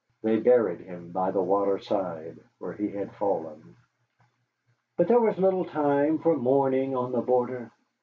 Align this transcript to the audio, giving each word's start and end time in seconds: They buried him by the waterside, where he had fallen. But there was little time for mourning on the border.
They 0.23 0.39
buried 0.39 0.79
him 0.79 1.11
by 1.11 1.29
the 1.29 1.43
waterside, 1.43 2.39
where 2.57 2.73
he 2.73 2.89
had 2.89 3.13
fallen. 3.17 3.75
But 4.97 5.07
there 5.07 5.19
was 5.21 5.37
little 5.37 5.65
time 5.65 6.17
for 6.17 6.35
mourning 6.35 6.95
on 6.97 7.11
the 7.11 7.21
border. 7.21 7.71